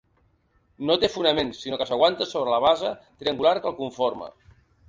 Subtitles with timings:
[0.89, 4.33] No té fonaments, sinó que s’aguanta sobre la base triangular que el conforma.